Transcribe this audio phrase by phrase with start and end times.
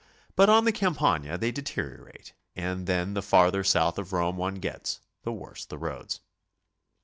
[0.35, 4.99] But on the Campagna they deteriorate, and then the farther south of Rome one gets,
[5.21, 6.21] the worse the roads.